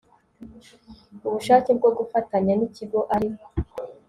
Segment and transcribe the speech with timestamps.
[1.27, 3.29] ubushake byo gufatanya n Ikigo ari